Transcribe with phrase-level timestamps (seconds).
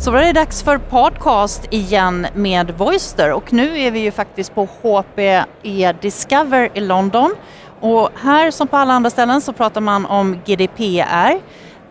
[0.00, 3.32] Så var det dags för podcast igen med Voister.
[3.32, 7.34] Och nu är vi ju faktiskt på HPE Discover i London.
[7.80, 11.40] Och här som på alla andra ställen så pratar man om GDPR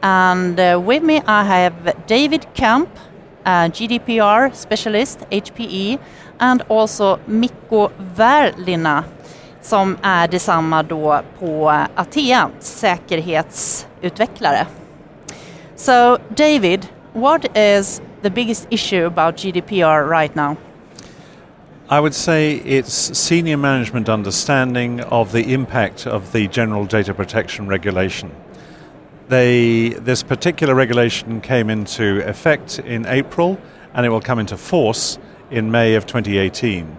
[0.00, 1.72] and uh, with me I have
[2.08, 2.88] David Camp,
[3.46, 5.98] uh, GDPR specialist, HPE
[6.38, 9.04] and also Mikko Värlina
[9.60, 14.66] som är detsamma då på Atea, säkerhetsutvecklare.
[15.76, 16.86] So David,
[17.20, 20.56] what is the biggest issue about GDPR right now?
[21.90, 27.66] I would say it's senior management understanding of the impact of the General Data Protection
[27.66, 28.30] Regulation.
[29.28, 33.58] They, this particular regulation came into effect in April
[33.94, 35.18] and it will come into force
[35.50, 36.96] in May of 2018.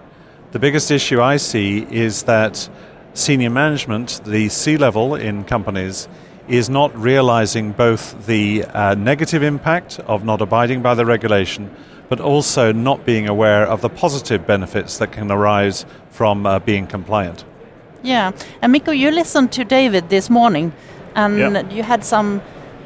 [0.51, 2.67] The biggest issue I see is that
[3.13, 6.07] senior management, the C level in companies,
[6.49, 11.69] is not realizing both the uh, negative impact of not abiding by the regulation,
[12.09, 16.87] but also not being aware of the positive benefits that can arise from uh, being
[16.87, 17.45] compliant.
[18.01, 20.73] Yeah, and Mikko, you listened to David this morning,
[21.15, 21.69] and Yeah.
[21.69, 22.41] you had some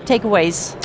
[0.06, 0.76] takeaways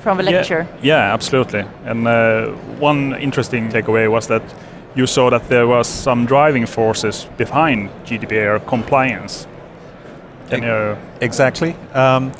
[0.00, 0.66] from the lecture.
[0.82, 1.64] Yeah, yeah absolutely.
[1.84, 2.46] And uh,
[2.80, 4.42] one interesting takeaway was that
[4.96, 9.46] you saw that there was some driving forces behind GDPR compliance.
[10.50, 11.74] You, Exactly.
[11.92, 12.32] Um,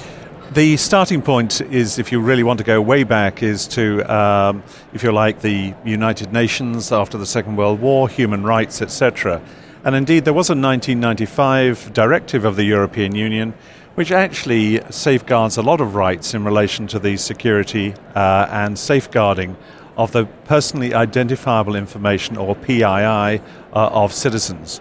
[0.53, 4.63] the starting point is, if you really want to go way back, is to, um,
[4.93, 9.43] if you like, the United Nations after the Second World War, human rights, etc.
[9.85, 13.55] And indeed, there was a 1995 directive of the European Union
[13.95, 19.57] which actually safeguards a lot of rights in relation to the security uh, and safeguarding
[19.97, 23.41] of the personally identifiable information, or PII, uh,
[23.73, 24.81] of citizens.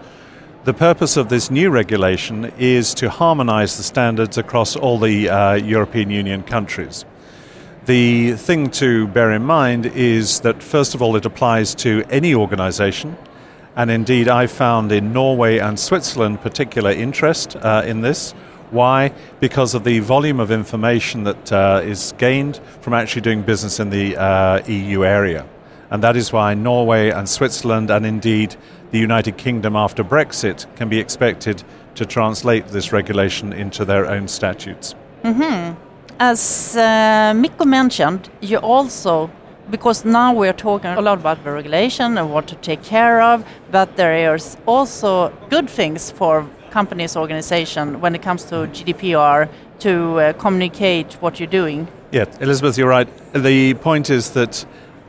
[0.64, 5.54] The purpose of this new regulation is to harmonize the standards across all the uh,
[5.56, 7.04] European Union countries.
[7.84, 12.34] The thing to bear in mind is that, first of all, it applies to any
[12.34, 13.18] organization.
[13.76, 18.32] And indeed, I found in Norway and Switzerland particular interest uh, in this.
[18.70, 19.12] Why?
[19.40, 23.90] Because of the volume of information that uh, is gained from actually doing business in
[23.90, 25.44] the uh, EU area.
[25.90, 28.56] And that is why Norway and Switzerland, and indeed
[28.90, 31.62] the United Kingdom after Brexit, can be expected
[31.94, 34.94] to translate this regulation into their own statutes.
[36.20, 39.30] As uh, Mikko mentioned, you also,
[39.70, 43.44] because now we're talking a lot about the regulation and what to take care of,
[43.70, 49.48] but there is also good things for companies, organization when it comes to GDPR
[49.80, 51.88] to uh, communicate what you're doing.
[52.12, 53.08] Yeah, Elizabeth, you're right.
[53.32, 54.64] The point is that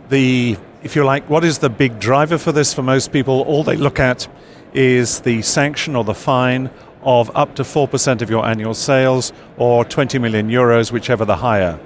[0.09, 3.41] the, if you like, what is the big driver for this for most people?
[3.41, 4.27] All they look at
[4.73, 6.69] is the sanction or the fine
[7.01, 11.79] of up to 4% of your annual sales or 20 million euros, whichever the higher.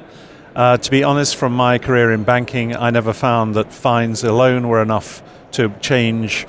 [0.55, 4.67] Uh, to be honest, from my career in banking, I never found that fines alone
[4.67, 6.47] were enough to change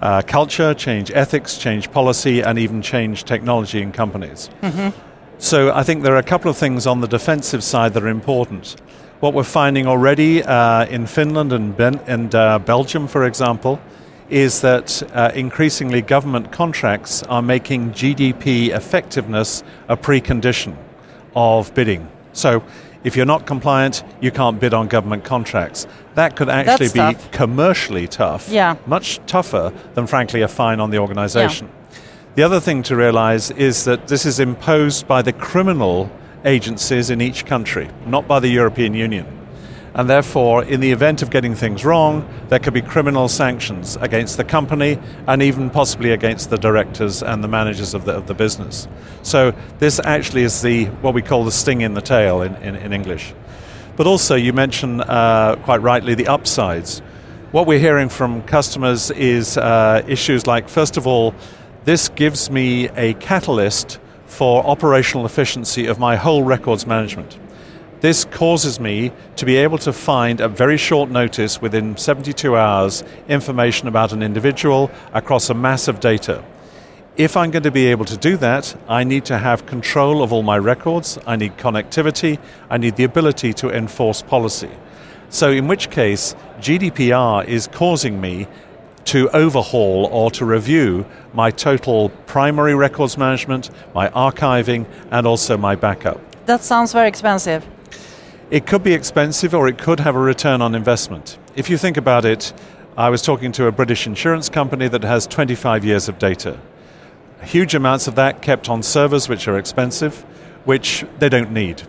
[0.00, 4.48] uh, culture, change ethics, change policy, and even change technology in companies.
[5.38, 8.08] So I think there are a couple of things on the defensive side that are
[8.08, 8.76] important.
[9.20, 13.78] What we're finding already uh, in Finland and, ben- and uh, Belgium, for example,
[14.30, 20.74] is that uh, increasingly government contracts are making GDPR effectiveness a precondition
[21.36, 22.08] of bidding.
[22.32, 22.62] So
[23.04, 25.86] if you're not compliant, you can't bid on government contracts.
[26.14, 27.30] That could actually That's be tough.
[27.30, 28.76] commercially tough, Yeah.
[28.86, 31.66] much tougher than, frankly, a fine on the organization.
[31.68, 31.98] Yeah.
[32.36, 36.10] The other thing to realize is that this is imposed by the criminal
[36.44, 39.40] agencies in each country, not by the European Union.
[39.94, 44.36] And therefore, in the event of getting things wrong, there could be criminal sanctions against
[44.36, 48.34] the company and even possibly against the directors and the managers of the, of the
[48.34, 48.86] business.
[49.22, 52.76] So, this actually is the what we call the sting in the tail in, in,
[52.76, 53.34] in English.
[53.96, 57.00] But also, you mentioned uh, quite rightly the upsides.
[57.50, 61.34] What we're hearing from customers is uh, issues like, first of all,
[61.84, 63.98] this gives me a catalyst
[64.40, 67.38] for operational efficiency of my whole records management.
[68.00, 73.04] This causes me to be able to find at very short notice, within 72 hours,
[73.28, 76.42] information about an individual across a mass of data.
[77.18, 80.32] If I'm going to be able to do that, I need to have control of
[80.32, 82.38] all my records, I need connectivity,
[82.70, 84.70] I need the ability to enforce policy.
[85.28, 88.48] So, in which case, GDPR is causing me
[89.10, 91.04] to overhaul or to review
[91.34, 96.20] my total primary records management, my archiving, and also my backup.
[96.46, 97.66] That sounds very expensive.
[98.52, 101.38] It could be expensive or it could have a return on investment.
[101.56, 102.52] If you think about it,
[102.96, 106.60] I was talking to a British insurance company that has 25 years of data.
[107.42, 110.20] Huge amounts of that kept on servers, which are expensive,
[110.64, 111.82] which they don't need.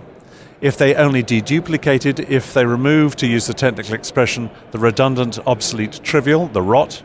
[0.62, 6.00] If they only deduplicated, if they removed, to use the technical expression, the redundant, obsolete,
[6.04, 7.02] trivial, the rot,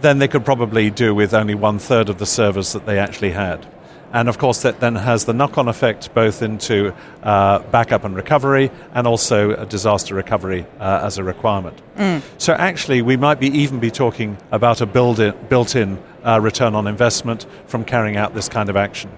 [0.00, 3.30] then they could probably do with only one third of the servers that they actually
[3.30, 3.66] had.
[4.12, 8.16] And of course, that then has the knock on effect both into uh, backup and
[8.16, 11.80] recovery and also a disaster recovery uh, as a requirement.
[11.96, 12.22] Mm.
[12.38, 16.86] So, actually, we might be even be talking about a built in uh, return on
[16.86, 19.10] investment from carrying out this kind of action.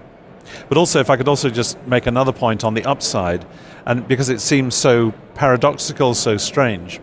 [0.69, 3.45] But also, if I could also just make another point on the upside,
[3.85, 6.99] and because it seems so paradoxical, so strange.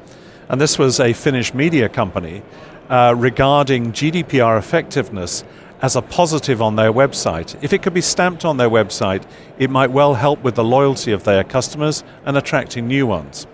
[0.48, 2.42] And this was a Finnish media company
[2.88, 5.44] uh, regarding GDPR effectiveness
[5.80, 7.56] as a positive on their website.
[7.62, 9.24] If it could be stamped on their website,
[9.58, 13.46] it might well help with the loyalty of their customers and attracting new ones.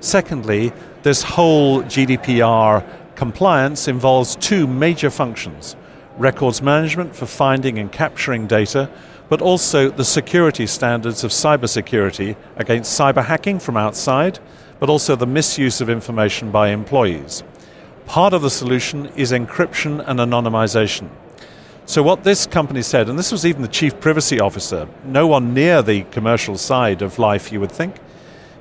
[0.00, 0.72] Secondly,
[1.02, 2.84] this whole GDPR
[3.16, 5.76] compliance involves two major functions
[6.18, 8.90] records management for finding and capturing data,
[9.28, 14.38] but also the security standards of cybersecurity against cyber hacking from outside,
[14.78, 17.42] but also the misuse of information by employees.
[18.06, 21.08] Part of the solution is encryption and anonymization.
[21.86, 25.54] So, what this company said, and this was even the chief privacy officer, no one
[25.54, 27.96] near the commercial side of life, you would think,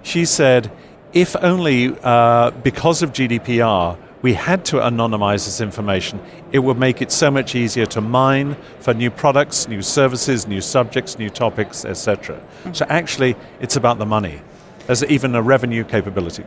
[0.04, 0.72] she said,
[1.12, 6.19] if only uh, because of GDPR we had to anonymize this information,
[6.51, 10.62] it would make it so much easier to mine for new products, new services, new
[10.62, 12.36] subjects, new topics, etc.
[12.36, 12.74] Mm-hmm.
[12.74, 14.42] So, actually, it's about the money.
[14.88, 16.44] There's even a revenue capability.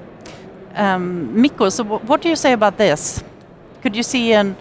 [0.74, 3.22] Um, Mikko, so what do you say about this?
[3.82, 4.56] Could you see a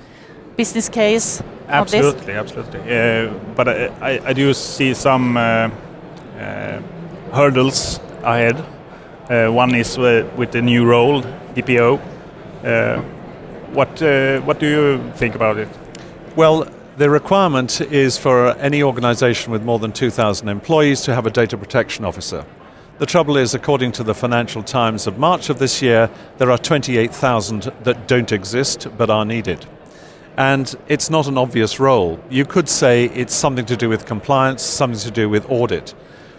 [0.56, 2.82] business case absolutely, absolutely.
[2.82, 6.82] Uh, but I, I, I, do see some uh, uh,
[7.34, 8.58] hurdles ahead.
[9.30, 11.24] Uh, one is with the new role,
[11.56, 12.17] DPO.
[12.64, 13.02] Uh,
[13.74, 15.70] what uh, what do you think about it?
[16.36, 16.68] Well,
[16.98, 21.56] the requirement is for any organization with more than 2,000 employees to have a data
[21.58, 22.44] protection officer.
[22.98, 26.10] The trouble is, according to the Financial Times of March of this year,
[26.40, 29.68] there are 28,000 that don't exist but are needed.
[30.38, 32.20] And it's not an obvious role.
[32.32, 35.94] You could say it's something to do with compliance, something to do with audit.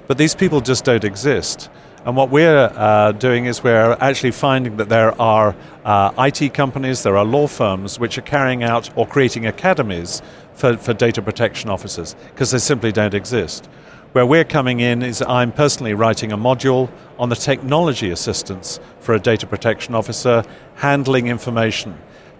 [0.09, 1.71] But these people just don't exist.
[2.05, 7.03] And what we're uh, doing is we're actually finding that there are uh, IT companies,
[7.03, 10.23] there are law firms which are carrying out or creating academies
[10.55, 13.67] for, for data protection officers because they simply don't exist.
[14.13, 19.15] Where we're coming in is I'm personally writing a module on the technology assistance for
[19.15, 20.45] a data protection officer
[20.77, 21.99] handling information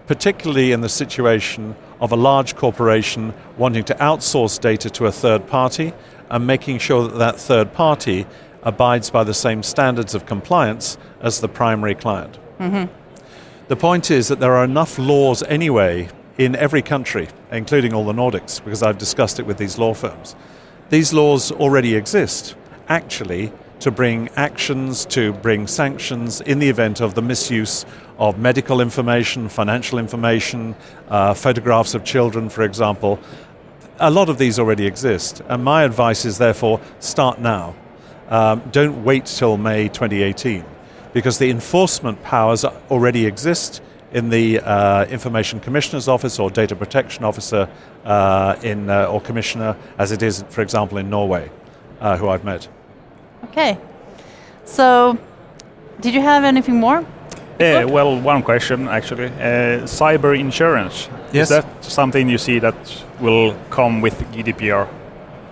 [0.09, 5.45] particularly in the situation of a large corporation wanting to outsource data to a third
[5.45, 5.93] party
[6.31, 8.25] and making sure that that third party
[8.63, 12.37] abides by the same standards of compliance as the primary client.
[12.59, 12.93] Mm-hmm.
[13.67, 18.13] The point is that there are enough laws anyway in every country, including all the
[18.13, 20.35] Nordics, because I've discussed it with these law firms.
[20.89, 22.55] These laws already exist,
[22.87, 23.51] actually,
[23.81, 27.85] to bring actions, to bring sanctions in the event of the misuse
[28.17, 30.75] of medical information, financial information,
[31.07, 33.19] uh, photographs of children, for example.
[33.99, 37.75] A lot of these already exist, and my advice is therefore start now.
[38.29, 40.63] Um, don't wait till May 2018,
[41.13, 43.81] because the enforcement powers already exist
[44.11, 47.69] in the uh, Information Commissioner's Office or Data Protection Officer
[48.05, 51.49] uh, in, uh, or Commissioner, as it is, for example, in Norway,
[51.99, 52.67] uh, who I've met.
[53.45, 53.77] Okay.
[54.65, 55.17] So,
[56.01, 57.05] did you have anything more?
[57.59, 59.25] Yeah, well, one question actually.
[59.25, 61.09] Uh, cyber insurance.
[61.33, 61.49] Yes.
[61.51, 64.87] Is that something you see that will come with GDPR?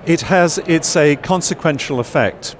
[0.05, 0.57] It has.
[0.67, 2.55] It's a consequential effect.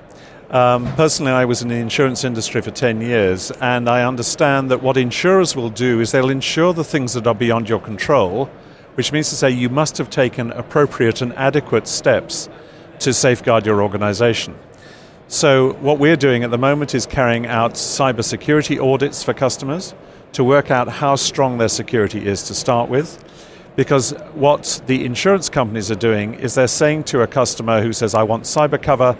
[0.50, 4.82] Um, personally, I was in the insurance industry for 10 years, and I understand that
[4.82, 8.50] what insurers will do is they'll insure the things that are beyond your control,
[8.96, 12.48] which means to say you must have taken appropriate and adequate steps
[13.00, 14.56] to safeguard your organization.
[15.28, 19.94] So, what we're doing at the moment is carrying out cybersecurity audits for customers
[20.32, 23.22] to work out how strong their security is to start with.
[23.76, 28.16] Because what the insurance companies are doing is they're saying to a customer who says,
[28.16, 29.18] I want cyber cover,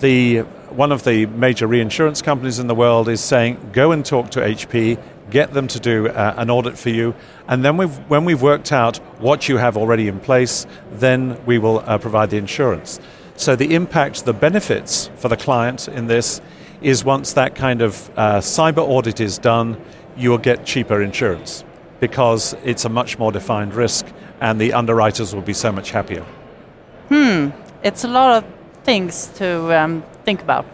[0.00, 0.38] the,
[0.70, 4.40] one of the major reinsurance companies in the world is saying, go and talk to
[4.40, 7.14] HP, get them to do uh, an audit for you,
[7.48, 11.58] and then we've, when we've worked out what you have already in place, then we
[11.58, 13.00] will uh, provide the insurance.
[13.36, 16.40] So the impact, the benefits for the client in this
[16.82, 19.80] is once that kind of uh, cyber audit is done,
[20.16, 21.64] you will get cheaper insurance
[22.00, 24.06] because it's a much more defined risk
[24.40, 26.24] and the underwriters will be so much happier.
[27.08, 27.50] Hmm,
[27.82, 30.66] it's a lot of things to um, think about.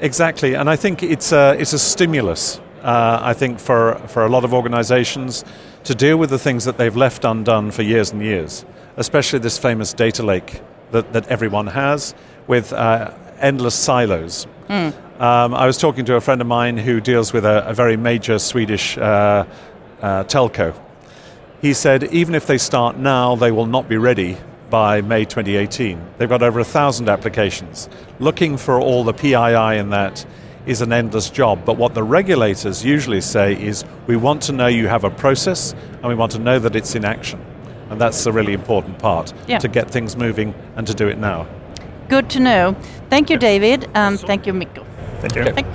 [0.00, 4.28] Exactly, and I think it's a, it's a stimulus, uh, I think, for, for a
[4.28, 5.44] lot of organizations
[5.84, 8.64] to deal with the things that they've left undone for years and years,
[8.96, 10.60] especially this famous data lake
[10.90, 12.14] that, that everyone has
[12.46, 14.46] with uh, endless silos.
[15.20, 17.96] Um, I was talking to a friend of mine who deals with a, a very
[17.96, 19.46] major Swedish uh,
[20.02, 20.74] uh, telco.
[21.62, 24.36] He said even if they start now, they will not be ready
[24.74, 26.04] by May 2018.
[26.18, 27.88] They've got over a thousand applications.
[28.18, 30.26] Looking for all the PII in that
[30.66, 31.64] is an endless job.
[31.64, 35.76] But what the regulators usually say is we want to know you have a process
[35.92, 37.40] and we want to know that it's in action.
[37.88, 39.60] And that's the really important part Yeah.
[39.60, 41.46] to get things moving and to do it now.
[42.08, 42.74] Good to know.
[43.10, 44.84] Thank you, David, and thank you, Mikko.
[45.20, 45.44] Thank you.
[45.44, 45.66] Tack.